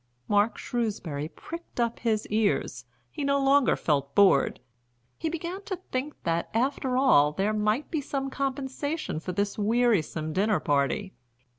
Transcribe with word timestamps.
Mark 0.27 0.57
Shrewsbury 0.57 1.27
pricked 1.27 1.79
up 1.79 1.99
his 1.99 2.25
ears, 2.31 2.85
he 3.11 3.23
no 3.23 3.39
longer 3.39 3.75
felt 3.75 4.15
bored, 4.15 4.59
he 5.15 5.29
began 5.29 5.61
to 5.65 5.75
think 5.91 6.15
that, 6.23 6.49
after 6.55 6.97
all, 6.97 7.33
there 7.33 7.53
might 7.53 7.91
be 7.91 8.01
some 8.01 8.31
compensation 8.31 9.19
for 9.19 9.31
this 9.31 9.59
wearisome 9.59 10.33
dinner 10.33 10.59
party. 10.59 11.13